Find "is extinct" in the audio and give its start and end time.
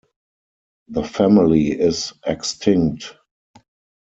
1.67-3.13